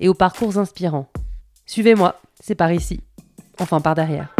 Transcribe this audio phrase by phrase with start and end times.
[0.00, 1.08] et aux parcours inspirants.
[1.66, 3.00] Suivez-moi, c'est par ici.
[3.58, 4.34] Enfin, par derrière.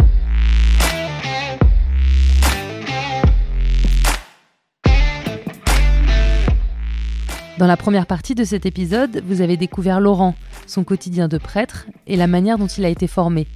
[7.59, 10.33] Dans la première partie de cet épisode, vous avez découvert Laurent,
[10.65, 13.47] son quotidien de prêtre et la manière dont il a été formé.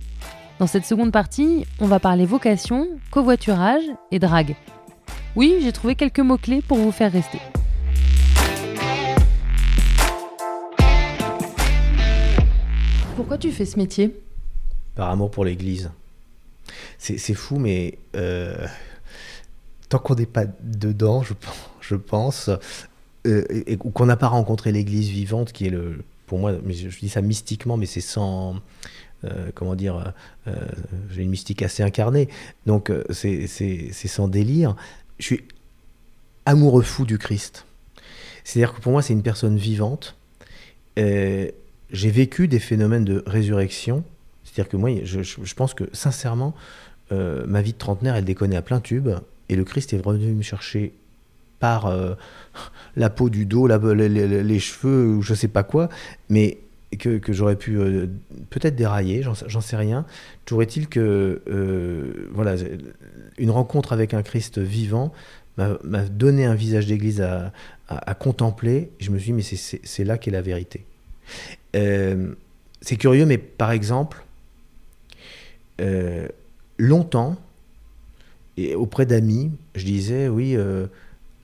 [0.59, 4.55] Dans cette seconde partie, on va parler vocation, covoiturage et drague.
[5.37, 7.39] Oui, j'ai trouvé quelques mots-clés pour vous faire rester.
[13.33, 14.15] Pourquoi tu fais ce métier?
[14.93, 15.89] Par amour pour l'Église.
[16.99, 18.67] C'est fou, mais euh,
[19.89, 21.33] tant qu'on n'est pas dedans, je,
[21.81, 22.51] je pense,
[23.25, 27.09] euh, et, qu'on n'a pas rencontré l'Église vivante, qui est le, pour moi, je, dis
[27.09, 28.57] ça mystiquement, mais c'est sans,
[29.23, 30.13] euh, comment dire,
[30.45, 30.53] euh,
[31.09, 32.29] j'ai une mystique assez incarnée,
[32.67, 34.75] donc c'est sans délire.
[35.17, 35.43] Je suis
[36.45, 37.65] amoureux fou du Christ.
[38.43, 40.15] C'est-à-dire que pour moi, c'est une personne vivante.
[41.93, 44.03] J'ai vécu des phénomènes de résurrection.
[44.43, 46.53] C'est-à-dire que moi, je, pense que sincèrement,
[47.11, 49.09] ma vie de trentenaire, elle déconnait à plein tube.
[49.49, 50.93] Et le Christ est venu me chercher
[51.63, 52.15] par euh,
[52.97, 55.87] la peau du dos, les, cheveux ou je sais pas quoi,
[56.29, 56.57] mais
[56.99, 58.07] que, j'aurais pu euh,
[58.49, 60.05] peut-être dérailler, j'en sais rien.
[60.43, 62.55] Toujours est-il que euh, voilà,
[63.37, 65.13] une rencontre avec un Christ vivant
[65.57, 67.53] m'a donné un visage d'église à,
[68.15, 68.89] contempler.
[68.99, 69.43] je me suis dit, mais
[69.83, 70.83] c'est là qu'est la vérité.
[71.73, 74.23] C'est curieux, mais par exemple,
[76.77, 77.35] longtemps,
[78.57, 80.55] et auprès d'amis, je disais, oui,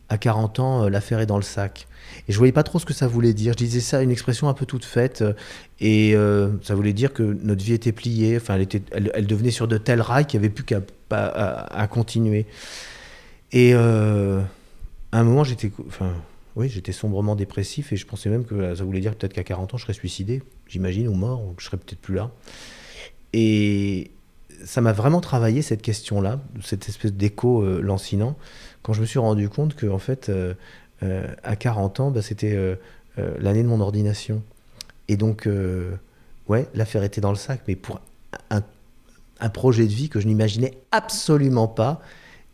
[0.09, 1.88] à 40 ans, euh, l'affaire est dans le sac.
[2.28, 3.53] Et je voyais pas trop ce que ça voulait dire.
[3.53, 5.34] Je disais ça, une expression un peu toute faite, euh,
[5.79, 8.38] et euh, ça voulait dire que notre vie était pliée.
[8.38, 10.81] Enfin, elle, était, elle, devenait sur de tels rails qu'il n'y avait plus qu'à
[11.88, 12.46] continuer.
[13.51, 14.44] Et à
[15.11, 16.13] un moment, j'étais, enfin,
[16.59, 19.74] oui, j'étais sombrement dépressif, et je pensais même que ça voulait dire peut-être qu'à 40
[19.74, 22.31] ans, je serais suicidé, j'imagine, ou mort, ou que je serais peut-être plus là.
[23.34, 24.12] Et
[24.66, 28.36] ça m'a vraiment travaillé cette question-là, cette espèce d'écho lancinant
[28.81, 30.53] quand je me suis rendu compte que en fait, euh,
[31.03, 32.76] euh, à 40 ans, bah, c'était euh,
[33.40, 34.41] l'année de mon ordination.
[35.08, 35.50] Et donc,
[36.47, 38.00] ouais, l'affaire était dans le sac, mais pour
[38.50, 38.62] un,
[39.50, 42.02] projet de vie que je n'imaginais absolument pas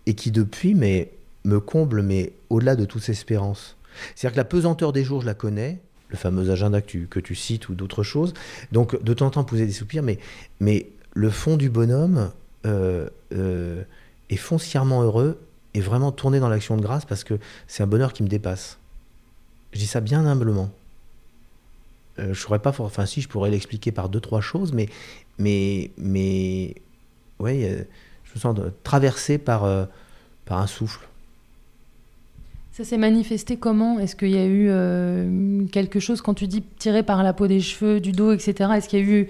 [0.06, 1.12] et qui depuis mais,
[1.44, 3.76] me comble, mais au-delà de toute espérance.
[4.16, 5.80] C'est-à-dire que la pesanteur des jours, je la connais,
[6.10, 8.34] le fameux agenda que tu, que tu cites ou d'autres choses.
[8.72, 10.20] Donc, de temps en temps, poser des soupirs, mais,
[10.60, 12.32] mais le fond du bonhomme
[13.32, 15.40] est foncièrement heureux
[15.76, 18.80] et vraiment tourner dans l'action de grâce parce que c'est un bonheur qui me dépasse.
[19.74, 20.72] Je dis ça bien humblement.
[22.18, 24.88] Euh, je pourrais pas, enfin si, je pourrais l'expliquer par deux trois choses, mais
[25.38, 26.76] mais mais
[27.40, 27.84] ouais, euh,
[28.24, 29.86] je me sens traversé par euh,
[30.46, 31.06] par un souffle.
[32.76, 34.00] Ça s'est manifesté comment?
[34.00, 37.62] Est-ce qu'il y a eu quelque chose quand tu dis tiré par la peau des
[37.62, 38.70] cheveux, du dos, etc.
[38.76, 39.30] Est-ce qu'il y a eu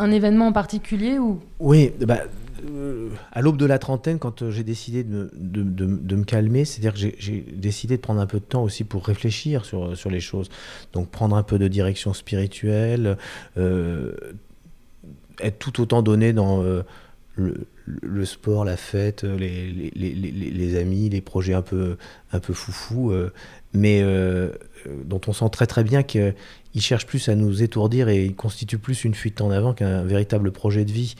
[0.00, 1.38] un événement en particulier ou?
[1.60, 2.22] Oui, bah,
[2.68, 6.94] euh, à l'aube de la trentaine, quand euh, j'ai décidé de, de, me calmer, c'est-à-dire
[6.94, 10.20] que j'ai décidé de prendre un peu de temps aussi pour réfléchir sur, sur les
[10.20, 10.48] choses.
[10.92, 13.18] Donc prendre un peu de direction spirituelle,
[13.56, 14.14] euh,
[15.40, 16.62] être tout autant donné dans
[17.36, 21.96] le, sport, la fête, les, les, les, les, amis, les projets un peu,
[22.32, 23.12] un peu foufou,
[23.72, 24.02] mais
[25.04, 26.34] dont on sent très très bien qu'ils
[26.78, 30.52] cherchent plus à nous étourdir et ils constituent plus une fuite en avant qu'un véritable
[30.52, 31.16] projet de vie.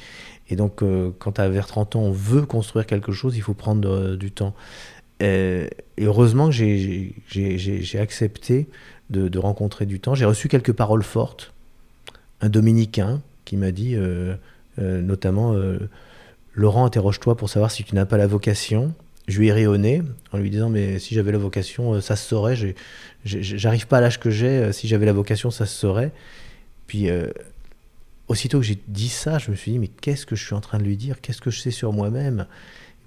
[0.48, 3.54] Et donc, euh, quand à vers 30 ans, on veut construire quelque chose, il faut
[3.54, 4.54] prendre euh, du temps.
[5.22, 8.69] Euh, et heureusement que j'ai accepté
[9.10, 10.14] de, rencontrer du temps.
[10.14, 11.53] J'ai reçu quelques paroles fortes.
[12.41, 13.97] Un dominicain qui m'a dit,
[14.78, 15.54] notamment,
[16.54, 18.94] Laurent, interroge-toi pour savoir si tu n'as pas la vocation.
[19.26, 22.56] Je lui ai rayonné en lui disant, mais si j'avais la vocation, ça se saurait.
[23.24, 24.72] J'arrive pas à l'âge que j'ai.
[24.72, 26.12] Si j'avais la vocation, ça se saurait.
[26.86, 27.09] Puis
[28.28, 30.60] aussitôt que j'ai dit ça, je me suis dit, mais qu'est-ce que je suis en
[30.60, 31.20] train de lui dire?
[31.20, 32.47] Qu'est-ce que je sais sur moi-même?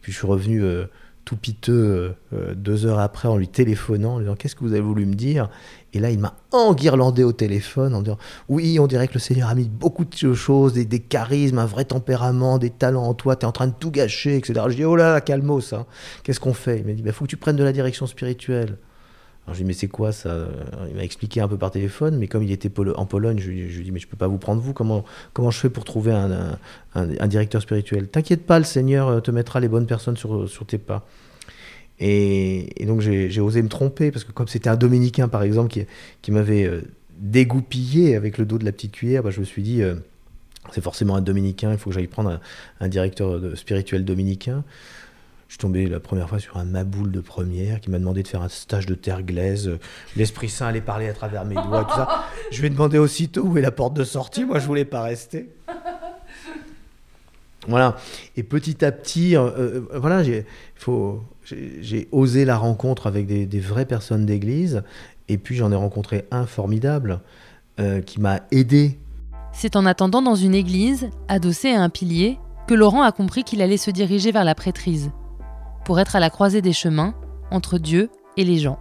[0.01, 0.85] Puis je suis revenu euh,
[1.25, 4.73] tout piteux euh, deux heures après en lui téléphonant, en lui disant, qu'est-ce que vous
[4.73, 5.49] avez voulu me dire?
[5.97, 9.49] Et là, il m'a enguirlandé au téléphone en disant, oui, on dirait que le Seigneur
[9.49, 13.41] a mis beaucoup de choses, des, charismes, un vrai tempérament, des talents en toi, tu
[13.41, 14.61] es en train de tout gâcher, etc.
[14.67, 15.87] Je dis, oh là là, calmos, hein.
[16.21, 16.81] qu'est-ce qu'on fait?
[16.81, 18.77] Il m'a dit, il bah, faut que tu prennes de la direction spirituelle.
[19.47, 20.37] Alors je lui ai dit, mais c'est quoi ça?
[20.87, 23.61] Il m'a expliqué un peu par téléphone, mais comme il était en Pologne, je, lui
[23.61, 25.03] ai dit, mais je peux pas vous prendre vous, comment,
[25.33, 28.07] comment je fais pour trouver un, directeur spirituel?
[28.07, 31.07] T'inquiète pas, le Seigneur te mettra les bonnes personnes sur tes pas.
[31.99, 35.85] Et, donc j'ai osé me tromper, parce que comme c'était un dominicain, par exemple, qui,
[36.21, 36.81] qui m'avait euh,
[37.19, 39.95] dégoupillé avec le dos de la petite cuillère, bah, je me suis dit, euh,
[40.73, 42.39] c'est forcément un dominicain, il faut que j'aille prendre un,
[42.79, 44.63] un directeur spirituel dominicain.
[45.47, 48.27] Je suis tombé la première fois sur un maboule de première qui m'a demandé de
[48.27, 49.79] faire un stage de terre glaise.
[50.17, 52.25] L'Esprit Saint allait parler à travers mes doigts, tout ça.
[52.51, 54.43] Je lui ai demandé aussitôt où est la porte de sortie.
[54.43, 55.49] Moi, je voulais pas rester.
[57.69, 57.97] Voilà.
[58.37, 60.45] Et petit à petit, euh, euh, voilà, j'ai,
[61.47, 64.83] j'ai, osé la rencontre avec des, vraies personnes d'église.
[65.29, 67.21] Et puis j'en ai rencontré un formidable
[67.79, 68.97] euh, qui m'a aidé.
[69.51, 73.61] C'est en attendant dans une église, adossé à un pilier, que Laurent a compris qu'il
[73.61, 75.11] allait se diriger vers la prêtrise
[75.85, 77.13] pour être à la croisée des chemins
[77.49, 78.77] entre Dieu et les gens.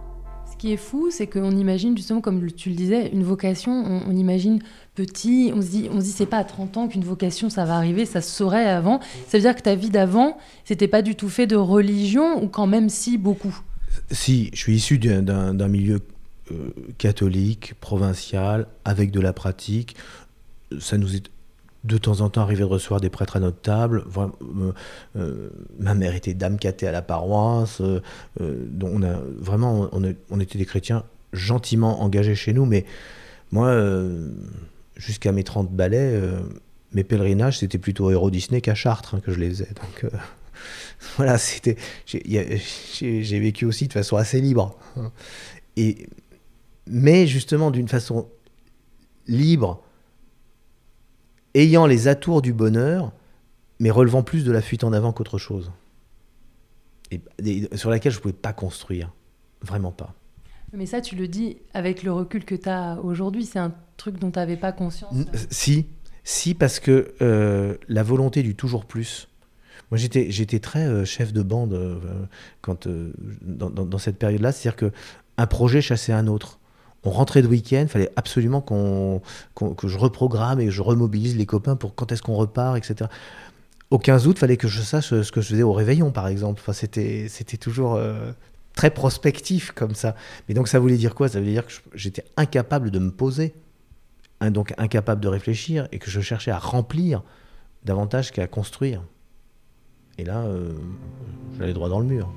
[0.57, 4.15] Ce qui est fou, c'est qu'on imagine justement, comme tu le disais, une vocation, on,
[4.15, 4.57] imagine
[4.95, 7.63] petit, on se dit, on se dit c'est pas à 30 ans qu'une vocation ça
[7.63, 8.99] va arriver, ça se saurait avant.
[9.27, 12.47] Ça veut dire que ta vie d'avant, c'était pas du tout fait de religion ou
[12.47, 13.55] quand même si beaucoup?
[14.09, 15.99] Si, je suis issu d'un milieu
[16.51, 19.95] euh, catholique, provincial, avec de la pratique.
[20.79, 21.29] Ça nous est
[21.83, 24.03] de temps en temps arrivé de recevoir des prêtres à notre table.
[24.17, 24.71] Euh,
[25.15, 27.81] euh, ma mère était dame catée à la paroisse.
[27.81, 28.01] Euh,
[28.39, 31.03] donc on a, vraiment, on, était des chrétiens
[31.33, 32.65] gentiment engagés chez nous.
[32.65, 32.85] Mais
[33.51, 33.75] moi,
[34.95, 36.19] jusqu'à mes 30 balais,
[36.93, 39.69] mes pèlerinages, c'était plutôt Héros Disney qu'à Chartres hein, que je les faisais.
[39.75, 40.11] Donc
[41.17, 44.77] voilà, c'était, j'ai vécu aussi de façon assez libre.
[45.77, 46.09] Et,
[46.87, 48.27] mais justement, d'une façon
[49.27, 49.83] libre,
[51.57, 53.11] ayant les atours du bonheur,
[53.79, 55.71] mais relevant plus de la fuite en avant qu'autre chose.
[57.11, 57.21] Et,
[57.75, 59.13] sur laquelle je ne pouvais pas construire.
[59.61, 60.13] Vraiment pas.
[60.73, 64.19] Mais ça, tu le dis avec le recul que tu as aujourd'hui, c'est un truc
[64.19, 65.15] dont tu n'avais pas conscience
[65.49, 65.87] Si,
[66.23, 69.29] si, parce que euh, la volonté du toujours plus.
[69.89, 71.97] Moi, j'étais, j'étais très euh, chef de bande euh,
[72.61, 72.87] quand,
[73.41, 74.51] dans, dans, cette période-là.
[74.51, 76.59] C'est-à-dire qu'un projet chassait un autre
[77.03, 81.75] on rentrait de week-end, fallait absolument que je reprogramme et que je remobilise les copains
[81.75, 83.09] pour quand est-ce qu'on repart, etc.
[83.89, 86.59] Au 15 août, fallait que je sache ce que je faisais au réveillon, par exemple.
[86.61, 88.31] Enfin, c'était, c'était toujours euh,
[88.73, 90.15] très prospectif comme ça.
[90.47, 91.29] Mais donc, ça voulait dire quoi?
[91.29, 93.55] Ça voulait dire que j'étais incapable de me poser,
[94.41, 97.23] hein, donc incapable de réfléchir, et que je cherchais à remplir
[97.85, 99.03] davantage qu'à construire.
[100.17, 100.73] Et là, euh,
[101.57, 102.29] j'allais droit dans le mur.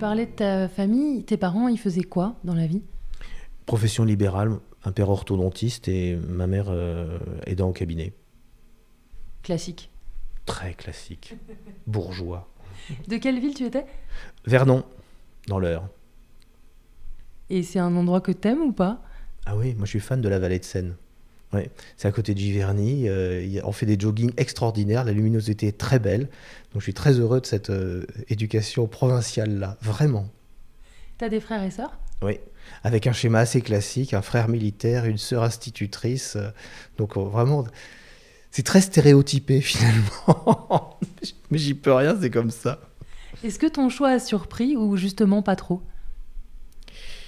[0.00, 1.22] Parlais de ta famille.
[1.24, 2.82] Tes parents, ils faisaient quoi dans la vie?
[3.66, 8.14] Profession libérale, un père orthodontiste et ma mère euh, aidant au cabinet.
[9.42, 9.90] Classique.
[10.46, 11.36] Très classique.
[11.86, 12.48] Bourgeois.
[13.06, 13.86] De quelle ville tu étais?
[14.46, 14.84] Vernon,
[15.46, 15.86] dans l'Eure.
[17.50, 19.02] Et c'est un endroit que t'aimes ou pas?
[19.44, 20.94] Ah oui, moi je suis fan de la vallée de Seine.
[21.52, 21.70] Ouais.
[21.96, 23.08] C'est à côté de Giverny.
[23.08, 25.04] Euh, on fait des joggings extraordinaires.
[25.04, 26.28] La luminosité est très belle.
[26.72, 29.76] Donc je suis très heureux de cette euh, éducation provinciale-là.
[29.80, 30.28] Vraiment.
[31.18, 31.98] Tu as des frères et sœurs?
[32.22, 32.38] Oui.
[32.84, 36.36] Avec un schéma assez classique un frère militaire, une sœur institutrice.
[36.36, 36.50] Euh,
[36.98, 37.64] donc vraiment,
[38.52, 40.98] c'est très stéréotypé finalement.
[41.50, 42.78] Mais j'y peux rien, c'est comme ça.
[43.42, 45.82] Est-ce que ton choix a surpris ou justement pas trop?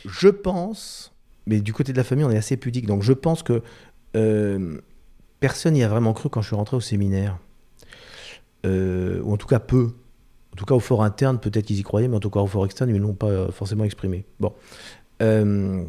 [0.05, 1.13] Je pense
[1.47, 2.87] mais du côté de la famille, on est assez pudique.
[2.87, 3.63] Donc je pense que
[4.17, 4.81] euh,
[5.41, 7.39] personne n'y a vraiment cru quand je suis rentré au séminaire.
[8.65, 9.91] Euh, ou en tout cas peu.
[10.53, 12.47] En tout cas, au fort interne, peut-être qu'ils y croyaient, mais en tout cas, au
[12.47, 14.27] fort externe, ils ne l'ont pas forcément exprimé.
[14.39, 14.53] Bon.
[15.23, 15.85] Euh,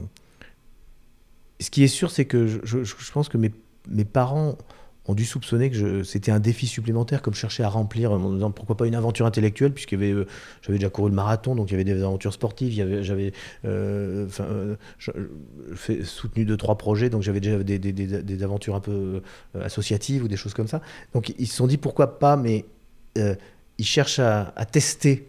[1.59, 4.57] ce qui est sûr, c'est que je, pense que mes parents
[5.05, 8.51] ont dû soupçonner que c'était un défi supplémentaire, comme je cherchais à remplir, en disant
[8.51, 10.25] pourquoi pas une aventure intellectuelle, puisque euh,
[10.61, 13.33] j'avais déjà couru le marathon, donc il y avait des aventures sportives, j'avais
[13.65, 14.75] euh, euh,
[16.03, 19.21] soutenu deux, trois projets, donc j'avais déjà des, aventures un peu
[19.61, 20.81] associatives ou des choses comme ça.
[21.13, 22.65] Donc ils se sont dit pourquoi pas, mais
[23.15, 25.27] ils cherchent à, tester.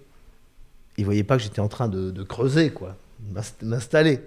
[0.97, 2.97] Ils ne voyaient pas que j'étais en train de, de creuser, quoi,
[3.63, 4.21] m'installer.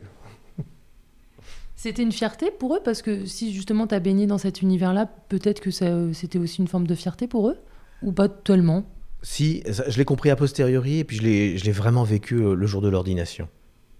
[1.87, 5.09] C'était une fierté pour eux parce que si justement tu as baigné dans cet univers-là,
[5.29, 7.55] peut-être que c'était aussi une forme de fierté pour eux
[8.01, 8.83] Ou pas tellement?
[9.21, 11.23] Si, je l'ai compris a posteriori et puis je
[11.63, 13.47] l'ai vraiment vécu euh, le jour de l'ordination.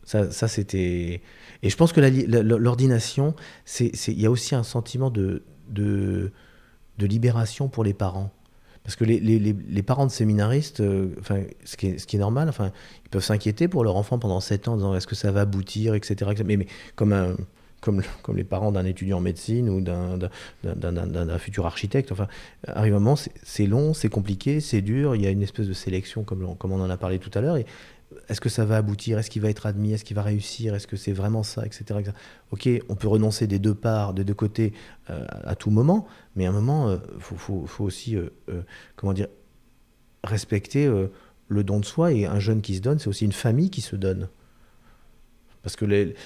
[0.04, 1.22] Ça, ça c'était.
[1.64, 3.36] Et je pense que l'ordination,
[3.80, 6.34] il y a aussi un sentiment de, de,
[6.98, 8.34] de libération pour les parents.
[8.84, 12.18] Parce que les, les, les parents de séminaristes, euh, enfin, ce, qui est, ce qui
[12.18, 12.74] est normal, enfin,
[13.06, 15.42] ils peuvent s'inquiéter pour leur enfant pendant 7 ans en disant est-ce que ça va
[15.42, 16.32] aboutir, etc.
[16.46, 17.36] Mais, mais comme, un,
[17.82, 18.02] comme,
[18.34, 22.28] les parents d'un étudiant en médecine ou d'un futur architecte, enfin,
[22.68, 25.74] arrive un moment, c'est long, c'est compliqué, c'est dur, il y a une espèce de
[25.74, 27.58] sélection, comme, on en a parlé tout à l'heure.
[28.30, 29.20] Est-ce que ça va aboutir?
[29.20, 29.94] Est-ce qu'il va être admis?
[29.94, 30.74] Est-ce qu'il va réussir?
[30.76, 31.66] Est-ce que c'est vraiment ça?
[31.66, 31.84] Etc.,
[32.52, 34.74] Ok, on peut renoncer des deux parts, des deux côtés
[35.10, 38.30] euh, à tout moment, mais à un moment, il euh, faut, aussi euh,
[38.96, 39.28] comment dire,
[40.24, 40.90] respecter
[41.48, 42.14] le don de soi.
[42.14, 44.30] Et un jeune qui se donne, c'est aussi une famille qui se donne.
[45.64, 45.86] Parce que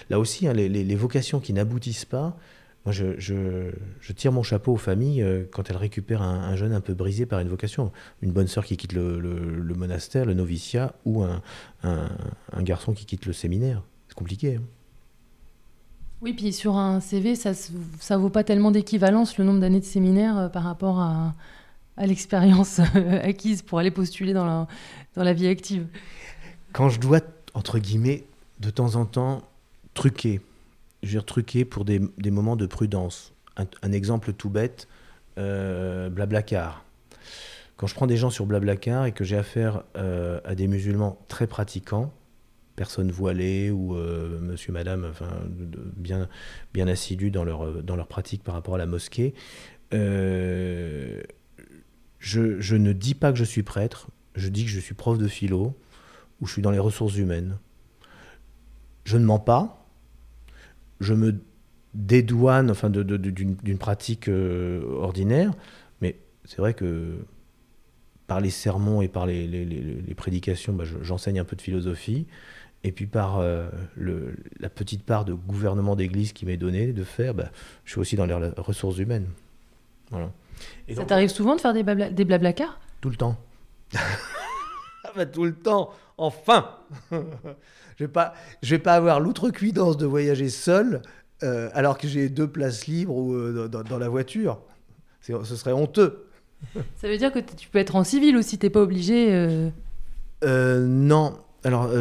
[0.10, 2.38] là aussi, hein, les, vocations qui n'aboutissent pas,
[2.86, 3.72] moi, je,
[4.16, 7.40] tire mon chapeau aux familles euh, quand elles récupèrent un, jeune un peu brisé par
[7.40, 7.92] une vocation.
[8.22, 11.42] Une bonne sœur qui quitte le, monastère, le noviciat, ou un,
[12.60, 13.84] garçon qui quitte le séminaire.
[14.08, 14.56] C'est compliqué.
[14.56, 14.64] Hein.
[16.22, 19.86] Oui, puis sur un CV, ça ne vaut pas tellement d'équivalence le nombre d'années de
[19.86, 21.36] séminaire euh, par rapport à,
[21.98, 22.80] l'expérience
[23.24, 24.68] acquise pour aller postuler dans la,
[25.16, 25.86] dans la vie active.
[26.74, 27.20] Quand je dois,
[27.54, 28.24] entre guillemets,
[28.62, 29.42] de temps en temps,
[29.94, 30.42] truquer
[31.04, 32.00] je veux dire, truqué pour des,
[32.32, 33.34] moments de prudence.
[33.58, 34.88] Un, exemple tout bête,
[35.38, 36.86] euh, Blablacar.
[37.78, 41.20] Quand je prends des gens sur Blablacar et que j'ai affaire euh, à des musulmans
[41.28, 42.14] très pratiquants,
[42.76, 45.30] personnes voilées ou euh, monsieur, madame, enfin,
[45.98, 46.30] bien,
[46.74, 49.34] bien assidus dans leur, dans pratique par rapport à la mosquée,
[49.92, 51.20] je,
[52.20, 55.28] je ne dis pas que je suis prêtre, je dis que je suis prof de
[55.28, 55.76] philo
[56.40, 57.58] ou je suis dans les ressources humaines.
[59.04, 59.86] Je ne mens pas,
[61.00, 61.42] je me
[61.94, 65.52] dédouane enfin, d'une pratique euh, ordinaire,
[66.02, 67.18] mais c'est vrai que
[68.28, 72.28] par les sermons et par les, prédications, bah, j'enseigne un peu de philosophie.
[72.84, 77.34] Et puis par euh, la petite part de gouvernement d'église qui m'est donnée de faire,
[77.34, 77.52] bah,
[77.84, 79.28] je suis aussi dans les ressources humaines.
[80.10, 80.32] Voilà.
[80.96, 82.66] Ça t'arrive souvent de faire des, blabla, des
[83.02, 83.38] Tout le temps.
[83.96, 85.92] ah bah, tout le temps,
[86.22, 86.70] enfin
[87.12, 91.02] Je vais pas, je vais pas avoir l'outrecuidance de voyager seul
[91.44, 94.60] euh, alors que j'ai deux places libres ou, euh, dans, la voiture.
[95.22, 96.28] Ce serait honteux.
[96.96, 99.28] Ça veut dire que tu peux être en civil aussi, t'es pas obligé.
[100.44, 100.88] Euh...
[100.88, 101.92] non, alors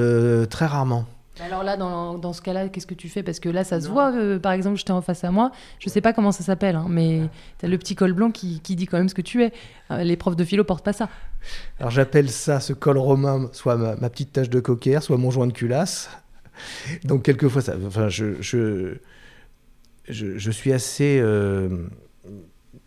[0.49, 1.07] très rarement.
[1.43, 3.23] Alors là, dans, dans ce cas-là, qu'est-ce que tu fais?
[3.23, 4.13] Parce que là, ça se voit.
[4.13, 5.51] Euh, par exemple, j'étais en face à moi.
[5.79, 7.23] Je sais pas comment ça s'appelle, hein, mais
[7.59, 9.53] tu as le petit col blanc qui, qui, dit quand même ce que tu es.
[9.91, 11.09] Euh, les profs de philo portent pas ça.
[11.79, 15.47] Alors j'appelle ça, ce col romain, soit ma, petite tache de coquère, soit mon joint
[15.47, 16.11] de culasse.
[17.05, 18.97] Donc quelquefois, enfin, je, je,
[20.09, 21.87] je, suis assez, euh,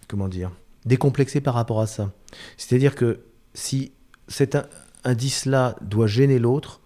[0.08, 0.52] comment dire,
[0.86, 2.12] décomplexé par rapport à ça.
[2.58, 3.22] C'est-à-dire que
[3.54, 3.92] si
[4.28, 4.58] cet
[5.04, 6.82] indice-là doit gêner l'autre,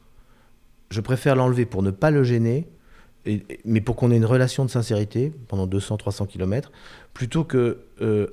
[0.90, 2.70] je préfère l'enlever pour ne pas le gêner,
[3.66, 6.72] mais pour qu'on ait une relation de sincérité pendant 200-300 km,
[7.14, 7.80] plutôt que,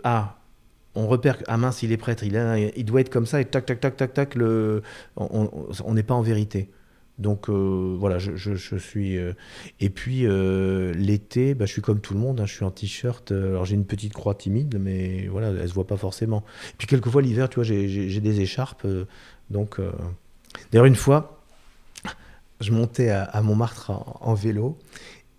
[0.05, 0.37] ah,
[0.95, 3.67] on repère, ah mince, il est prêtre, il, il doit être comme ça, et tac,
[3.67, 4.37] tac, tac, tac, tac,
[5.17, 6.71] on n'est pas en vérité.
[7.19, 9.17] Donc euh, voilà, je, suis.
[9.19, 9.35] Euh,
[9.79, 10.27] et puis
[10.97, 13.31] l'été, bah, je suis comme tout le monde, hein, je suis en t-shirt.
[13.31, 16.45] alors j'ai une petite croix timide, mais voilà, elle se voit pas forcément.
[16.77, 18.87] Puis quelquefois l'hiver, tu vois, j'ai des écharpes.
[19.51, 19.81] donc
[20.73, 21.41] d'ailleurs une fois,
[22.61, 24.79] je montais à, Montmartre en, vélo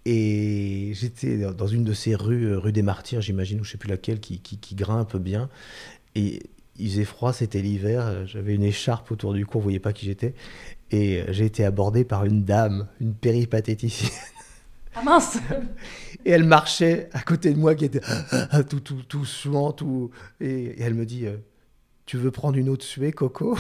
[0.05, 3.77] et j'étais dans une de ces rues, euh, rue des Martyrs, j'imagine, ou je sais
[3.77, 5.49] plus laquelle, qui, qui, grimpe bien.
[6.13, 6.43] Et
[6.77, 10.05] il faisait froid, c'était l'hiver, j'avais une écharpe autour du cou, on voyait pas qui
[10.05, 10.35] j'étais.
[10.91, 14.11] Et j'ai été abordé par une dame, une péripatéticienne.
[14.95, 15.37] Ah mince
[16.23, 18.01] Et elle marchait à côté de moi qui était
[18.69, 20.11] tout, tout, tout suant, tout.
[20.39, 21.37] Et, elle me dit euh,
[22.05, 23.57] Tu veux prendre une autre suée, Coco?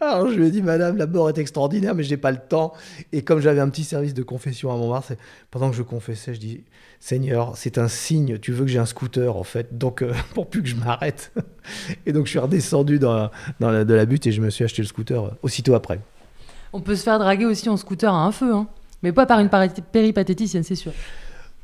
[0.00, 2.38] Alors je lui ai dit, Madame, la mort est extraordinaire, mais je n'ai pas le
[2.38, 2.72] temps.
[3.12, 5.12] Et comme j'avais un petit service de confession à Montmartre,
[5.50, 6.64] pendant que je confessais, je dis,
[6.98, 10.48] Seigneur, c'est un signe, tu veux que j'ai un scooter en fait, donc euh, pour
[10.48, 11.32] plus que je m'arrête.
[12.06, 14.64] et donc je suis redescendu dans, dans la, de la butte et je me suis
[14.64, 16.00] acheté le scooter euh, aussitôt après.
[16.72, 18.68] On peut se faire draguer aussi en scooter à un feu, hein.
[19.02, 19.48] mais pas par une
[19.92, 20.92] péripatéticienne, c'est sûr.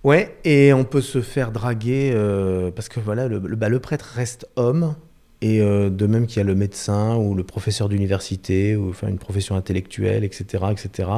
[0.04, 4.04] Ouais, et on peut se faire draguer euh, parce que voilà, le, bah, le prêtre
[4.14, 4.94] reste homme,
[5.42, 9.08] et euh, de même qu'il y a le médecin ou le professeur d'université ou enfin
[9.08, 11.10] une profession intellectuelle, etc., etc.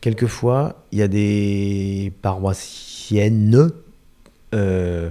[0.00, 3.70] Quelquefois, il y a des paroissiennes
[4.54, 5.10] euh,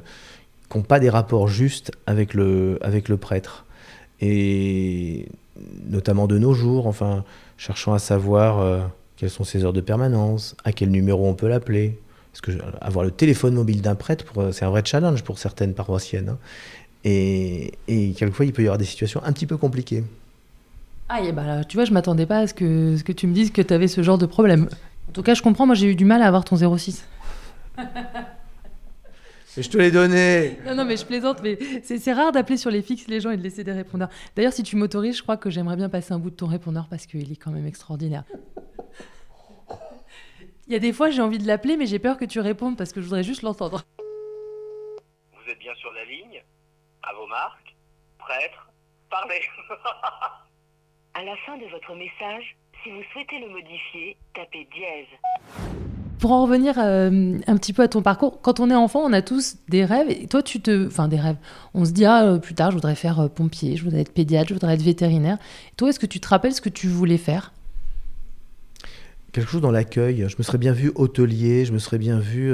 [0.69, 3.65] qui n'ont pas des rapports justes avec le, avec le prêtre.
[4.21, 5.27] Et
[5.87, 7.23] notamment de nos jours, enfin,
[7.57, 8.81] cherchant à savoir euh,
[9.17, 11.99] quelles sont ses heures de permanence, à quel numéro on peut l'appeler.
[12.31, 16.29] Parce que avoir le téléphone mobile d'un prêtre, c'est un vrai challenge pour certaines paroissiennes.
[16.29, 16.37] Hein.
[17.03, 20.03] Et, quelquefois, il peut y avoir des situations un petit peu compliquées.
[21.09, 23.51] Ah, bah, tu vois, je m'attendais pas à ce que, ce que tu me dises
[23.51, 24.69] que tu avais ce genre de problème.
[25.09, 27.05] En tout cas, je comprends, moi j'ai eu du mal à avoir ton 06.
[29.57, 30.57] je te l'ai donné.
[30.65, 33.35] Non, non, mais je plaisante, mais c'est rare d'appeler sur les fixes les gens et
[33.35, 34.07] de laisser des répondeurs.
[34.37, 36.87] D'ailleurs, si tu m'autorises, je crois que j'aimerais bien passer un bout de ton répondeur
[36.89, 38.23] parce qu'il est quand même extraordinaire.
[40.67, 42.77] Il y a des fois, j'ai envie de l'appeler, mais j'ai peur que tu répondes
[42.77, 43.83] parce que je voudrais juste l'entendre.
[45.33, 46.30] Vous êtes bien sur la ligne?
[47.31, 47.73] Marques
[48.19, 48.67] Prêtre
[49.09, 49.41] Parlez
[51.13, 55.07] À la fin de votre message, si vous souhaitez le modifier, tapez dièse.
[56.19, 59.13] Pour en revenir euh, un petit peu à ton parcours, quand on est enfant, on
[59.13, 60.09] a tous des rêves.
[60.09, 61.37] Et toi, tu te, enfin des rêves.
[61.73, 64.13] On se dit ah euh, plus tard, je voudrais faire euh, pompier, je voudrais être
[64.13, 65.37] pédiatre, je voudrais être vétérinaire.
[65.77, 67.53] toi, est-ce que tu te rappelles ce que tu voulais faire?
[69.31, 70.25] Quelque chose dans l'accueil.
[70.27, 71.63] Je me serais bien vu hôtelier.
[71.63, 72.53] Je me serais bien vu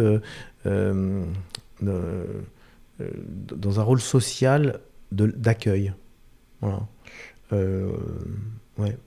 [2.99, 4.79] dans un rôle social
[5.11, 5.93] d'accueil.
[6.61, 6.87] Voilà.
[8.77, 8.97] ouais.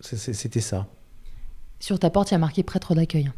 [0.00, 0.86] C'était ça.
[1.78, 3.30] Sur ta porte, il y a marqué prêtre d'accueil.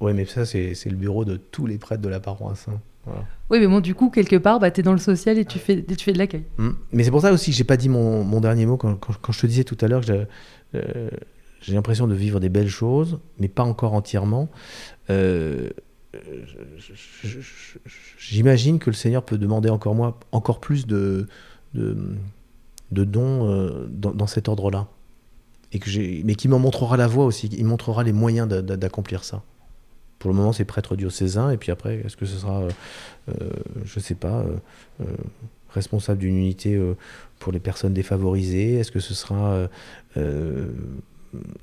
[0.00, 2.66] Ouais, mais ça, c'est le bureau de tous les prêtres de la paroisse.
[2.68, 2.80] Hein.
[3.50, 5.58] Oui, mais bon, du coup, quelque part, bah, tu es dans le social et tu
[5.58, 6.44] fais, tu fais de l'accueil.
[6.58, 6.70] Mmh.
[6.92, 9.32] Mais c'est pour ça aussi que j'ai pas dit mon, mon dernier mot quand, quand,
[9.32, 10.26] je te disais tout à l'heure que
[10.74, 11.10] euh,
[11.62, 14.48] j'ai l'impression de vivre des belles choses, mais pas encore entièrement.
[15.10, 15.70] Euh,
[18.18, 21.26] j'imagine que le Seigneur peut demander encore, moi, encore plus de,
[21.74, 24.88] de, dons euh, dans, cet ordre-là.
[25.72, 25.90] Et que
[26.24, 29.42] mais qui m'en montrera la voie aussi, il montrera les moyens d'accomplir ça.
[30.18, 32.70] Pour le moment, c'est prêtre diocésain, et puis après, est-ce que ce sera, euh,
[33.28, 33.50] euh
[33.84, 34.44] je sais pas,
[35.70, 36.80] responsable d'une unité
[37.38, 38.76] pour les personnes défavorisées?
[38.76, 39.68] Est-ce que ce sera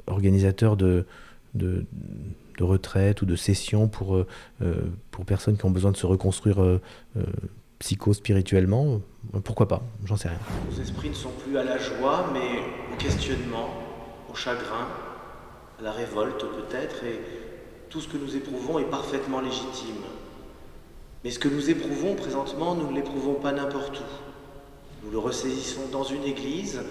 [0.07, 1.05] organisateur de,
[2.57, 4.25] de, retraite ou de session pour,
[5.11, 6.57] pour personnes qui ont besoin de se reconstruire
[7.79, 9.01] psycho-spirituellement
[9.43, 10.39] Pourquoi pas J'en sais rien.
[10.71, 12.61] Nos esprits ne sont plus à la joie, mais
[12.93, 13.69] au questionnement,
[14.31, 14.87] au chagrin,
[15.79, 17.19] à la révolte peut-être, et
[17.89, 20.03] tout ce que nous éprouvons est parfaitement légitime.
[21.23, 25.05] Mais ce que nous éprouvons présentement, nous ne l'éprouvons pas n'importe où.
[25.05, 26.81] Nous le ressaisissons dans une église,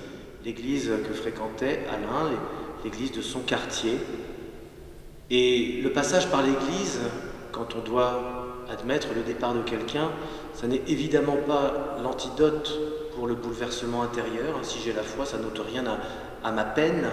[0.44, 2.30] l'église que fréquentait Alain,
[2.85, 3.99] l'église de son quartier.
[5.36, 7.00] Et le passage par l'église,
[7.50, 10.12] quand on doit admettre le départ de quelqu'un,
[10.52, 12.78] ça n'est évidemment pas l'antidote
[13.16, 14.61] pour le bouleversement intérieur.
[14.62, 15.98] Si j'ai la foi, ça n'ôte rien à,
[16.48, 17.09] à ma peine.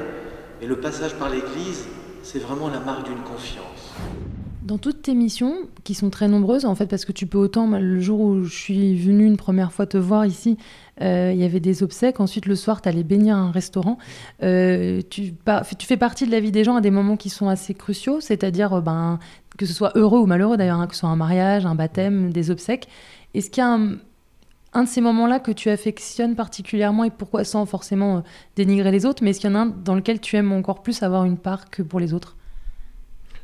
[0.59, 1.87] Mais le passage par l'église,
[2.21, 3.91] c'est vraiment la marque d'une confiance.
[4.61, 7.67] Dans toutes tes missions, qui sont très nombreuses, en fait, parce que tu peux autant,
[7.67, 10.55] le jour où je suis venue une première fois te voir ici,
[11.01, 12.19] euh, il y avait des obsèques.
[12.19, 13.97] Ensuite, le soir, tu allais baigner un restaurant.
[14.43, 15.33] Euh, tu,
[15.79, 18.73] fais partie de la vie des gens à des moments qui sont assez cruciaux, c'est-à-dire
[18.73, 19.17] euh, ben,
[19.57, 22.31] que ce soit heureux ou malheureux d'ailleurs, hein, que ce soit un mariage, un baptême,
[22.31, 22.87] des obsèques.
[23.33, 27.65] Est-ce qu'il y a un, de ces moments-là que tu affectionnes particulièrement et pourquoi sans
[27.65, 28.23] forcément
[28.55, 30.83] dénigrer les autres, mais est-ce qu'il y en a un dans lequel tu aimes encore
[30.83, 32.37] plus avoir une part que pour les autres?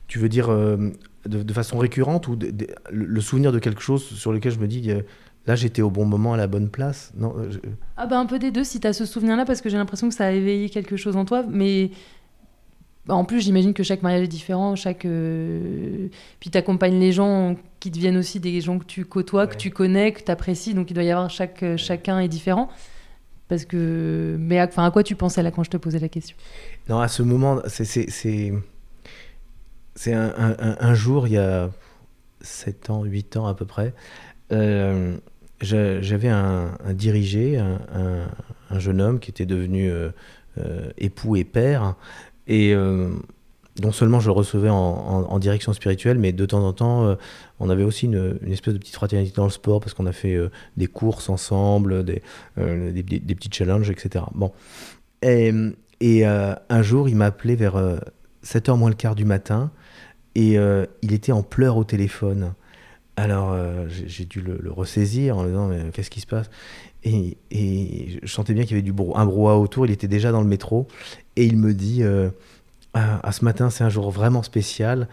[0.08, 0.49] Tu veux dire
[1.28, 2.38] de, façon récurrente ou
[2.92, 5.02] le souvenir de quelque chose sur lequel je me dis euh,
[5.46, 7.36] là j'étais au bon moment à la bonne place non,
[7.96, 10.10] Ah bah un peu des deux si tu as ce souvenir-là parce que j'ai l'impression
[10.10, 11.92] que ça a éveillé quelque chose en toi, mais
[13.10, 15.06] en plus, j'imagine que chaque mariage est différent, chaque.
[15.06, 16.10] Euh,
[16.40, 19.70] puis tu accompagnes les gens qui deviennent aussi des gens que tu côtoies, que tu
[19.70, 22.70] connais, que tu apprécies, donc il doit y avoir chaque chacun est différent.
[23.48, 24.36] Parce que.
[24.40, 26.36] Mais à, à quoi tu pensais là quand je te posais la question?
[26.90, 28.54] Non, à ce moment, c'est.
[29.97, 31.69] C'est un, un, jour, il y a
[32.41, 33.93] 7 ans, 8 ans à peu près,
[34.51, 35.17] euh,
[35.60, 40.12] j'avais un, dirigé, un, jeune homme qui était devenu euh,
[40.97, 41.95] époux et père,
[42.47, 43.10] et euh,
[43.83, 47.15] non seulement je le recevais en, direction spirituelle, mais de temps en temps, euh,
[47.60, 50.33] on avait aussi une, espèce de petite fraternité dans le sport parce qu'on a fait
[50.33, 52.23] euh, des courses ensemble, des,
[52.57, 54.25] des, petits challenges, etc.
[54.33, 54.51] Bon.
[55.21, 57.75] Et un jour, il m'a appelé vers
[58.47, 59.71] 7h moins le quart du matin
[60.36, 60.57] et
[61.01, 62.53] il était en pleurs au téléphone.
[63.15, 63.57] Alors
[63.89, 66.49] j'ai dû le, ressaisir en lui disant mais qu'est-ce qui se passe?
[67.03, 69.86] Et, et, je sentais bien qu'il y avait du un brouhaha autour.
[69.86, 70.88] Il était déjà dans le métro
[71.36, 72.29] et il me dit euh,
[73.23, 75.07] ah, ce matin, c'est un jour vraiment spécial.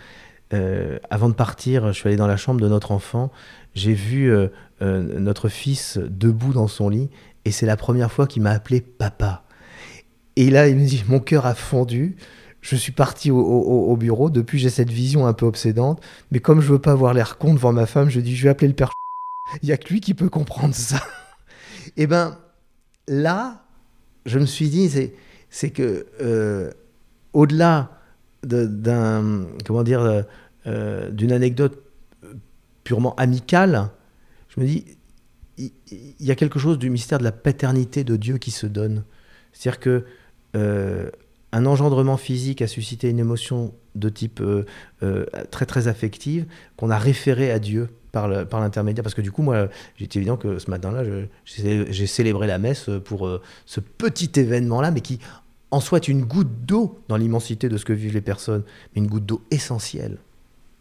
[0.53, 3.31] Euh, avant de partir, je suis allé dans la chambre de notre enfant.
[3.75, 4.49] J'ai vu euh,
[4.81, 7.11] notre fils debout dans son lit
[7.45, 9.45] et c'est la première fois qu'il m'a appelé papa.
[10.37, 12.17] Et là, il me dit Mon cœur a fondu.
[12.65, 14.31] Je suis parti au, bureau.
[14.31, 16.01] Depuis, j'ai cette vision un peu obsédante.
[16.31, 18.49] Mais comme je veux pas avoir l'air con devant ma femme, je dis Je vais
[18.49, 18.91] appeler le père.
[19.63, 20.97] Il y a que lui qui peut comprendre ça.
[21.89, 22.39] et eh ben
[23.07, 23.67] là,
[24.25, 24.91] je me suis dit
[25.51, 26.71] C'est que euh,
[27.35, 28.01] au-delà
[28.43, 30.23] d'un comment dire euh,
[30.67, 31.83] euh, d'une anecdote
[32.83, 33.91] purement amicale,
[34.49, 34.87] je me dis
[35.59, 35.71] il,
[36.19, 39.05] y a quelque chose du mystère de la paternité de Dieu qui se donne.
[39.53, 40.07] C'est-à-dire que
[41.55, 44.43] un engendrement physique a suscité une émotion de type
[45.51, 49.69] très très affective qu'on a référé à Dieu par l'intermédiaire, parce que du coup, moi,
[49.97, 51.03] j'étais évident que ce matin-là,
[51.45, 55.19] j'ai célébré la messe pour euh, ce petit événement-là, mais qui
[55.71, 58.63] en soit une goutte d'eau dans l'immensité de ce que vivent les personnes,
[58.95, 60.19] mais une goutte d'eau essentielle.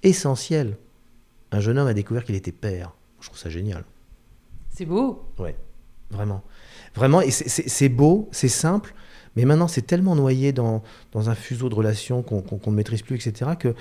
[0.04, 0.78] Essentielle.
[1.52, 2.94] Un jeune homme a découvert qu'il était père.
[3.20, 3.84] Je trouve ça génial.
[4.70, 5.24] C'est beau.
[5.40, 5.56] Ouais,
[6.12, 6.44] vraiment.
[6.94, 8.94] Vraiment, et c'est beau, c'est simple,
[9.36, 13.16] mais maintenant c'est tellement noyé dans, dans un fuseau de relations qu'on ne maîtrise plus,
[13.16, 13.74] etc., que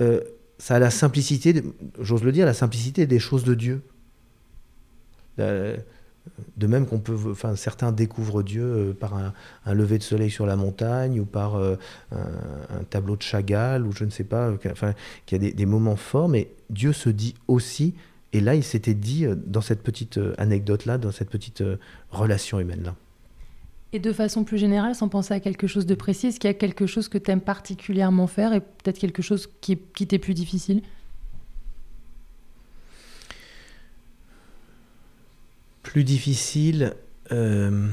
[0.00, 0.20] euh,
[0.58, 1.62] ça a la simplicité,
[2.00, 3.82] j'ose le dire, la simplicité des choses de Dieu.
[5.36, 5.74] La-
[6.58, 9.32] de même qu'on peut, enfin, certains découvrent Dieu euh, par un,
[9.72, 11.76] lever de soleil sur la montagne ou par euh,
[12.12, 14.92] un, tableau de Chagall ou je ne sais pas, euh, enfin,
[15.24, 17.94] qu'il y a des, moments forts, mais Dieu se dit aussi
[18.32, 21.76] et là, il s'était dit euh, dans cette petite euh, anecdote-là, dans cette petite euh,
[22.10, 22.94] relation humaine-là.
[23.92, 26.50] Et de façon plus générale, sans penser à quelque chose de précis, est-ce qu'il y
[26.50, 30.18] a quelque chose que tu aimes particulièrement faire et peut-être quelque chose qui, qui t'est
[30.18, 30.82] plus difficile?
[35.82, 36.94] Plus difficile.
[37.32, 37.88] euh,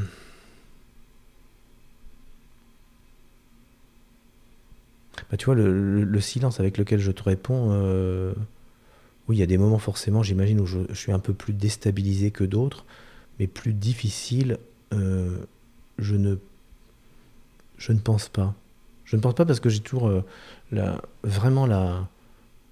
[5.31, 8.33] bah, tu vois, le, le- le silence avec lequel je te réponds, euh,
[9.27, 11.53] oui, il y a des moments forcément, j'imagine, où je, je suis un peu plus
[11.53, 12.85] déstabilisé que d'autres,
[13.39, 14.57] mais plus difficile,
[14.93, 15.37] euh,
[15.97, 16.35] je, ne,
[17.77, 18.53] je ne pense pas.
[19.05, 20.23] Je ne pense pas parce que j'ai toujours euh,
[20.71, 22.07] la, vraiment la,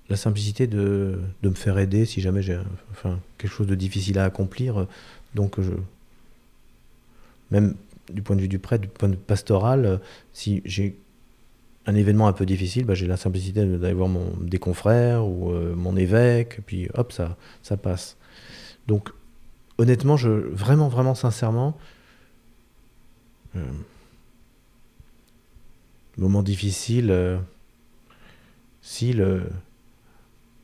[0.09, 2.59] la simplicité de, de me faire aider si jamais j'ai
[2.91, 4.87] enfin, quelque chose de difficile à accomplir.
[5.35, 5.57] Donc,
[7.51, 7.75] même
[8.11, 9.97] du point de vue du prêtre, du point de vue pastoral, euh,
[10.33, 10.97] si j'ai
[11.85, 15.51] un événement un peu difficile, bah, j'ai la simplicité d'aller voir mon, des confrères ou
[15.51, 18.17] euh, mon évêque, et puis hop, ça, ça passe.
[18.87, 19.09] Donc,
[19.77, 21.77] honnêtement, je, vraiment, vraiment sincèrement,
[26.17, 27.37] moment difficile, euh,
[28.81, 29.43] si le,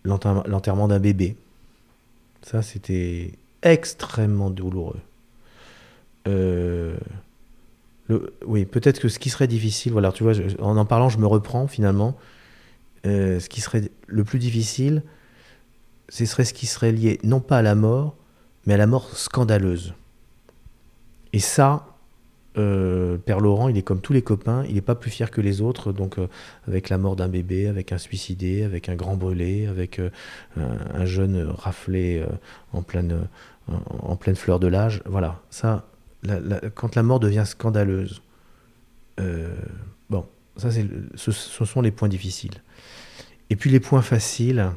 [0.04, 1.36] l'enter- l'enterrement d'un bébé.
[2.42, 5.00] Ça, c'était extrêmement douloureux.
[6.28, 6.98] Euh,
[8.08, 11.18] le- oui, peut-être que ce qui serait difficile, voilà, tu vois, en en parlant, je
[11.18, 12.18] me reprends finalement.
[13.06, 15.04] Euh, ce qui serait le plus difficile,
[16.10, 18.16] ce serait ce qui serait lié non pas à la mort,
[18.66, 19.94] mais à la mort scandaleuse.
[21.32, 21.89] Et ça,
[22.60, 25.42] euh, Père Laurent, il est comme tous les copains, il n'est pas plus fier que
[25.42, 26.28] les autres, donc euh,
[26.68, 30.10] avec la mort d'un bébé, avec un suicidé, avec un grand brûlé, avec euh,
[30.58, 32.26] un, un jeune raflé
[32.74, 33.16] en, pleine,
[34.36, 35.02] fleur de l'âge.
[35.06, 35.88] Voilà, ça,
[36.76, 38.22] quand la mort devient scandaleuse,
[40.10, 40.26] bon,
[40.58, 42.62] ça, c'est ce sont les points difficiles.
[43.50, 44.72] Et puis les points faciles.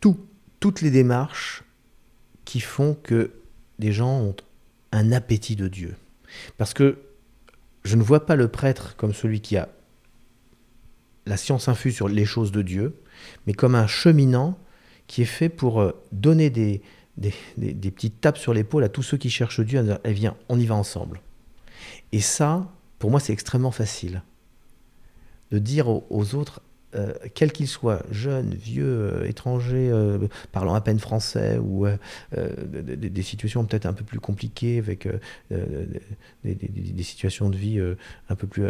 [0.00, 0.16] Tout,
[0.60, 1.64] toutes les démarches
[2.44, 3.32] qui font que
[3.78, 4.36] des gens ont
[4.92, 5.96] un appétit de Dieu.
[6.58, 6.98] Parce que
[7.84, 9.68] je ne vois pas le prêtre comme celui qui a
[11.26, 12.94] la science infuse sur les choses de Dieu,
[13.46, 14.58] mais comme un cheminant
[15.06, 16.82] qui est fait pour euh, donner des,
[17.16, 20.58] petites tapes sur l'épaule à tous ceux qui cherchent Dieu, en disant, eh viens, on
[20.58, 21.20] y va ensemble.
[22.12, 24.22] Et ça, pour moi, c'est extrêmement facile.
[25.50, 26.62] De dire aux autres,
[26.96, 30.18] euh, quels qu'ils soient, jeunes, vieux, euh, étrangers, euh,
[30.50, 31.86] parlant à peine français, ou
[32.32, 35.06] des- situations peut-être un peu plus compliquées, avec
[36.44, 37.80] des, situations de vie
[38.28, 38.64] un peu plus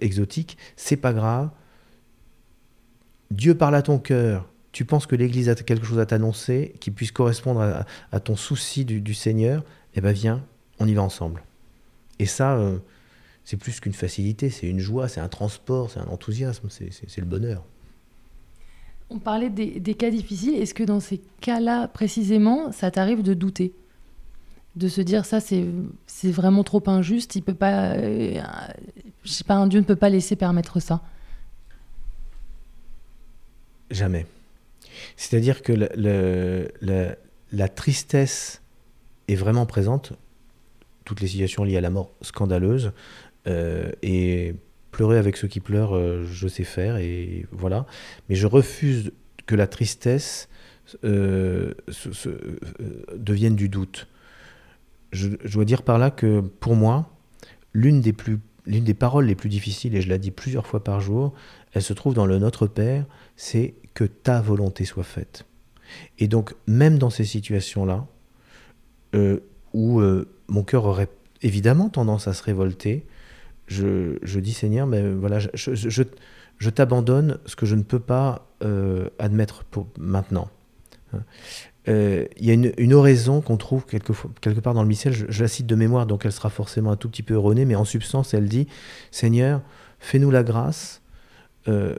[0.00, 1.50] exotiques, c'est pas grave.
[3.30, 4.48] Dieu parle à ton cœur.
[4.72, 8.84] Tu penses que l'Église a quelque chose à t'annoncer qui puisse correspondre à, ton souci
[8.84, 9.64] du, du Seigneur?
[9.94, 10.44] Eh ben viens,
[10.78, 11.42] on y va ensemble.
[12.18, 12.58] Et ça,
[13.44, 17.24] c'est plus qu'une facilité, c'est une joie, c'est un transport, c'est un enthousiasme, c'est le
[17.26, 17.64] bonheur.
[19.08, 20.54] On parlait des, des cas difficiles.
[20.54, 23.72] Est-ce que dans ces cas-là, précisément, ça t'arrive de douter?
[24.76, 25.66] De se dire, ça, c'est
[26.06, 27.94] c'est vraiment trop injuste, il peut pas.
[27.94, 28.40] euh,
[29.24, 31.02] je sais pas, un Dieu ne peut pas laisser permettre ça?
[33.90, 34.26] Jamais.
[35.16, 37.16] C'est-à-dire que le- le- la,
[37.50, 38.62] la tristesse
[39.26, 40.12] est vraiment présente,
[41.04, 42.90] toutes les situations liées à la mort scandaleuse, euh,
[43.46, 44.54] et
[44.90, 47.86] pleurer avec ceux qui pleurent, euh, je sais faire, et voilà.
[48.28, 49.12] Mais je refuse
[49.46, 50.48] que la tristesse
[51.04, 51.74] euh,
[52.26, 52.56] euh,
[53.16, 54.08] devienne du doute.
[55.12, 57.10] Je, dois dire par là que pour moi,
[57.72, 60.82] l'une des, plus, l'une des paroles les plus difficiles, et je la dis plusieurs fois
[60.82, 61.34] par jour,
[61.72, 65.46] elle se trouve dans le Notre Père, c'est que ta volonté soit faite.
[66.18, 68.06] Et donc, même dans ces situations-là,
[69.14, 69.40] euh,
[69.72, 71.08] où euh, mon cœur aurait
[71.42, 73.06] évidemment tendance à se révolter,
[73.70, 76.02] je, dis Seigneur, mais voilà, je, je,
[76.58, 80.48] je- t'abandonne ce que je ne peux pas euh, admettre pour maintenant.
[81.88, 85.42] Euh, il y a une, oraison qu'on trouve quelque, quelque, part dans le missel, je,
[85.42, 87.84] la cite de mémoire, donc elle sera forcément un tout petit peu erronée, mais en
[87.84, 88.66] substance, elle dit
[89.10, 89.62] Seigneur,
[89.98, 91.00] fais-nous la grâce
[91.68, 91.96] euh,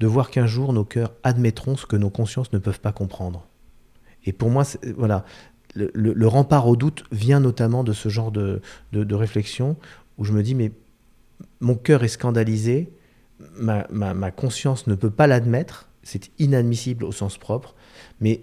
[0.00, 3.46] de voir qu'un jour nos cœurs admettront ce que nos consciences ne peuvent pas comprendre.
[4.24, 4.64] Et pour moi,
[4.96, 5.24] voilà,
[5.74, 8.60] le, rempart au doute vient notamment de ce genre de,
[8.92, 9.76] de, réflexion
[10.16, 10.72] où je me dis mais
[11.60, 12.92] mon cœur est scandalisé,
[13.56, 17.74] ma, ma, conscience ne peut pas l'admettre, c'est inadmissible au sens propre,
[18.20, 18.42] mais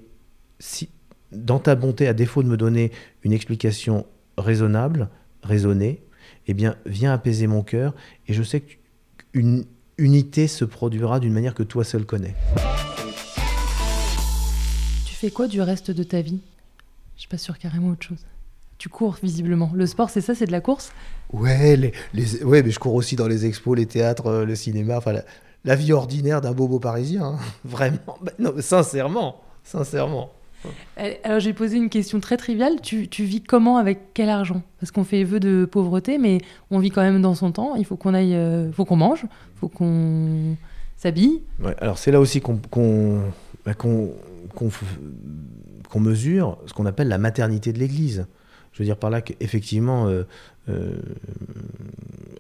[0.59, 0.89] si,
[1.31, 2.91] dans ta bonté, à défaut de me donner
[3.23, 4.05] une explication
[4.37, 5.09] raisonnable,
[5.43, 6.01] raisonnée,
[6.47, 7.93] eh bien, viens apaiser mon cœur
[8.27, 8.63] et je sais
[9.33, 9.65] qu'une
[9.97, 12.35] unité se produira d'une manière que toi seul connais.
[15.05, 16.39] Tu fais quoi du reste de ta vie?
[17.15, 18.25] Je suis pas sûr carrément autre chose.
[18.85, 19.71] Tu cours visiblement.
[19.73, 20.91] Le sport, c'est ça, c'est de la course?
[21.33, 24.97] Ouais, les, ouais, mais je cours aussi dans les expos, les théâtres, euh, le cinéma,
[24.97, 25.11] enfin
[25.63, 27.23] la, vie ordinaire d'un bobo parisien.
[27.25, 27.39] Hein.
[27.65, 30.33] Vraiment, bah, non, sincèrement, sincèrement.
[30.99, 32.79] Euh, alors j'ai posé une question très triviale.
[32.79, 34.61] Tu, vis comment avec quel argent?
[34.79, 36.37] Parce qu'on fait vœu de pauvreté, mais
[36.69, 37.73] on vit quand même dans son temps.
[37.73, 40.55] Il faut qu'on aille, euh, faut qu'on mange, faut qu'on
[40.95, 41.41] s'habille.
[41.59, 42.59] Ouais, alors c'est là aussi qu'on
[43.65, 44.11] bah, qu'on
[45.99, 48.27] mesure ce qu'on appelle la maternité de l'Église.
[48.75, 50.23] Je veux dire par là qu'effectivement, euh,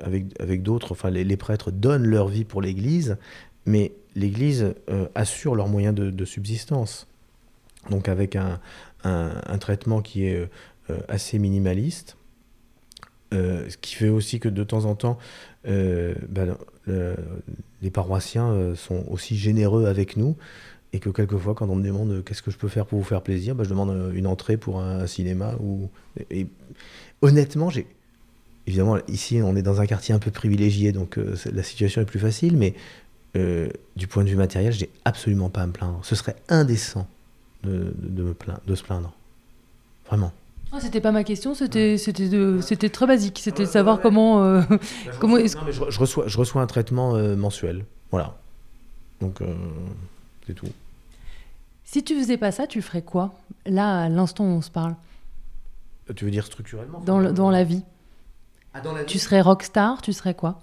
[0.03, 3.17] avec, avec d'autres, enfin les, prêtres donnent leur vie pour l'Église,
[3.65, 4.75] mais l'Église
[5.15, 7.07] assure leurs moyens de subsistance
[7.89, 8.59] donc avec un,
[9.59, 10.49] traitement qui est
[10.89, 12.17] euh, assez minimaliste.
[13.33, 15.17] Euh, ce qui fait aussi que de temps en temps,
[15.67, 16.57] euh, ben,
[17.81, 20.35] les paroissiens sont aussi généreux avec nous
[20.95, 23.21] et que quelquefois, quand on me demande qu'est-ce que je peux faire pour vous faire
[23.21, 25.55] plaisir, ben, je demande une entrée pour un, cinéma.
[25.59, 25.89] Ou...
[26.29, 26.47] Et,
[27.21, 27.87] honnêtement, j'ai
[28.67, 32.19] évidemment ici on est dans un quartier un peu privilégié, donc la situation est plus
[32.19, 32.73] facile, mais
[33.95, 35.99] du point de vue matériel, je n'ai absolument pas à me plaindre.
[36.03, 37.07] Ce serait indécent
[37.63, 39.13] de, me plaindre, de se plaindre.
[40.07, 40.31] Vraiment.
[40.71, 44.61] Ah, c'était pas ma question, c'était c'était très basique, c'était de savoir comment euh,
[45.21, 48.37] je, reçois je reçois un traitement euh, mensuel, voilà.
[49.21, 49.53] Donc euh,
[50.45, 50.67] c'est tout.
[51.85, 53.33] Si tu faisais pas ça, tu ferais quoi?
[53.65, 54.95] Là, à l'instant où on se parle.
[56.15, 57.83] Tu veux dire structurellement Dans, dans la vie.
[58.73, 59.05] Ah, dans la vie.
[59.05, 60.59] Tu serais rockstar, tu serais quoi?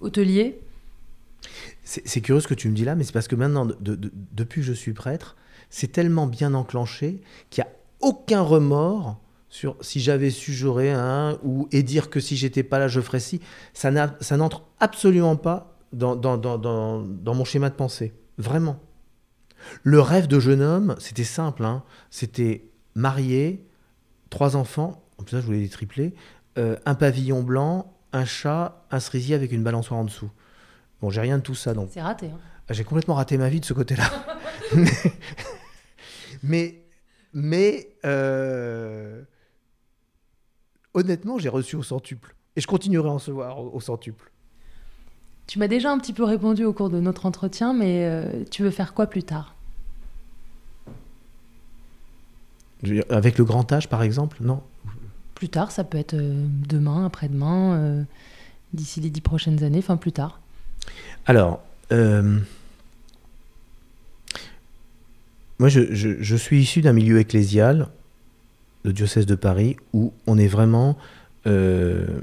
[0.00, 0.58] Hôtelier?
[1.84, 4.66] C'est curieux ce que tu me dis là, mais c'est parce que maintenant, depuis que
[4.66, 5.36] je suis prêtre,
[5.70, 11.38] c'est tellement bien enclenché qu'il n'y a aucun remords sur si j'avais su, j'aurais un,
[11.44, 13.40] ou et dire que si j'étais pas là, je ferais ci.
[13.72, 18.12] Ça n'entre absolument pas dans, dans, mon schéma de pensée.
[18.38, 18.80] Vraiment.
[19.82, 21.64] Le rêve de jeune homme, c'était simple.
[21.64, 21.82] Hein.
[22.10, 23.66] C'était marié,
[24.30, 26.14] trois enfants, en plus je voulais les tripler,
[26.58, 30.30] euh, un pavillon blanc, un chat, un cerisier avec une balançoire en dessous.
[31.00, 31.74] Bon, j'ai rien de tout ça.
[31.74, 31.90] donc.
[31.92, 32.26] C'est raté.
[32.26, 32.38] Hein.
[32.68, 34.10] Ah, j'ai complètement raté ma vie de ce côté-là.
[36.42, 36.82] mais,
[37.32, 39.22] mais euh,
[40.94, 42.34] honnêtement, j'ai reçu au centuple.
[42.56, 44.32] Et je continuerai à en recevoir au, centuple.
[45.46, 48.62] Tu m'as déjà un petit peu répondu au cours de notre entretien, mais euh, tu
[48.62, 49.54] veux faire quoi plus tard?
[53.08, 54.38] Avec le grand âge, par exemple?
[54.40, 54.62] Non.
[55.34, 58.04] Plus tard, ça peut être euh, demain, après-demain,
[58.72, 60.40] d'ici les dix prochaines années, enfin plus tard.
[61.26, 61.60] Alors,
[61.92, 62.38] euh,
[65.58, 67.88] moi, je, suis issu d'un milieu ecclésial,
[68.84, 70.96] le diocèse de Paris, où on est vraiment
[71.46, 72.20] euh,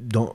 [0.00, 0.32] dans,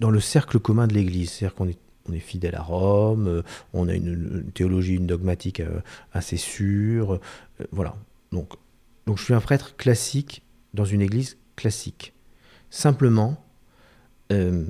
[0.00, 1.30] dans le cercle commun de l'Église.
[1.30, 5.62] C'est-à-dire qu'on est, on est fidèle à Rome, euh, on a une, théologie, une dogmatique
[6.12, 7.20] assez sûre.
[7.72, 7.96] voilà.
[8.32, 8.54] Donc,
[9.06, 10.42] donc, je suis un prêtre classique
[10.74, 12.12] dans une Église classique.
[12.70, 13.42] Simplement,
[14.32, 14.66] euh,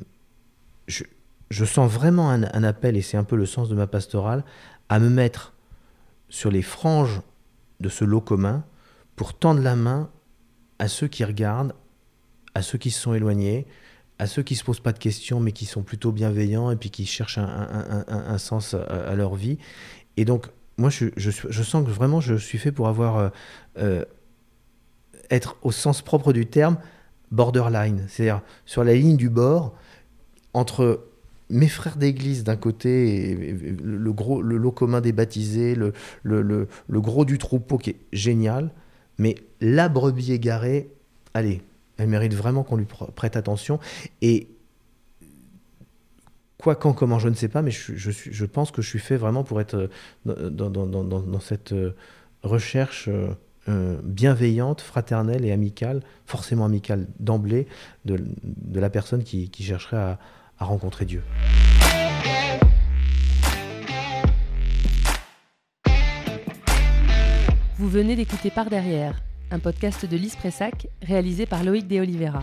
[0.86, 4.44] je, sens vraiment un, appel, et c'est un peu le sens de ma pastorale,
[4.88, 5.54] à me mettre
[6.28, 7.22] sur les franges
[7.80, 8.64] de ce lot commun
[9.16, 10.10] pour tendre la main
[10.78, 11.74] à ceux qui regardent,
[12.54, 13.66] à ceux qui se sont éloignés,
[14.18, 16.76] à ceux qui ne se posent pas de questions mais qui sont plutôt bienveillants et
[16.76, 19.58] puis qui cherchent un, sens à, leur vie.
[20.16, 20.46] Et donc,
[20.78, 23.16] moi, je, je, sens que vraiment je suis fait pour avoir.
[23.16, 23.28] Euh,
[23.78, 24.04] euh,
[25.30, 26.78] être au sens propre du terme,
[27.30, 29.74] borderline, c'est-à-dire sur la ligne du bord
[30.54, 31.04] entre
[31.48, 33.34] mes frères d'église d'un côté et
[33.82, 36.68] le, gros, le lot commun des baptisés, le, le,
[37.00, 38.70] gros du troupeau qui est génial,
[39.18, 40.90] mais la brebis égarée,
[41.34, 41.62] allez,
[41.98, 43.78] elle mérite vraiment qu'on lui prête attention.
[44.22, 44.48] Et
[46.58, 49.44] quoi, quand, comment, je ne sais pas, mais je, pense que je suis fait vraiment
[49.44, 49.88] pour être
[50.26, 51.94] euh, dans, cette euh,
[52.42, 53.08] recherche
[53.68, 57.66] euh, bienveillante, fraternelle et amicale, forcément amicale d'emblée,
[58.04, 58.18] de,
[58.74, 60.18] la personne qui, chercherait à
[60.58, 61.22] rencontrer Dieu.
[67.78, 72.42] Vous venez d'écouter Par Derrière, un podcast de Lise Pressac réalisé par Loïc De Oliveira.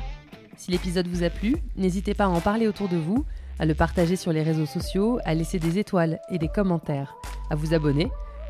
[0.58, 3.26] Si l'épisode vous a plu, n'hésitez pas à en parler autour de vous,
[3.60, 7.16] à le partager sur les réseaux sociaux, à laisser des étoiles et des commentaires,
[7.50, 8.10] à vous abonner.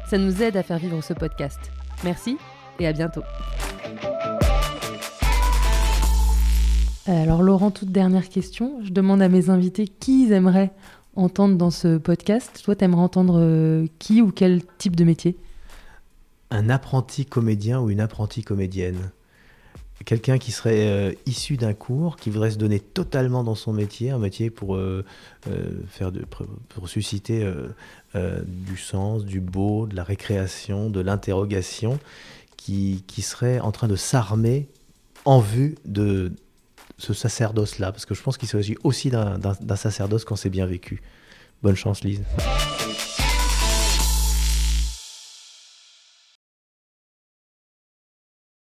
[0.10, 1.60] Ça nous aide à faire vivre ce podcast.
[2.04, 2.38] Merci
[2.80, 3.24] et à bientôt.
[7.06, 8.80] Alors Laurent, toute dernière question.
[8.84, 10.72] Je demande à mes invités qui ils aimeraient
[11.16, 12.62] entendre dans ce podcast.
[12.64, 15.38] Toi, tu aimerais entendre euh, qui ou quel type de métier?
[16.54, 19.12] Un apprenti comédien ou une apprentie comédienne
[20.06, 24.12] quelqu'un qui serait euh, issu d'un cours, qui voudrait se donner totalement dans son métier,
[24.12, 25.06] un métier pour, euh,
[25.48, 26.12] euh, faire
[26.70, 27.48] pour susciter
[28.46, 32.00] du sens, du beau, de la récréation, de l'interrogation,
[32.58, 34.70] qui, qui, serait en train de s'armer
[35.26, 36.32] en vue de
[36.98, 41.02] ce sacerdoce-là, parce que je pense qu'il s'agit aussi d'un sacerdoce quand c'est bien vécu.
[41.64, 42.22] Bonne chance, Lise.